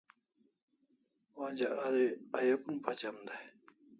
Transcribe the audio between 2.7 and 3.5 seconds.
pachem dai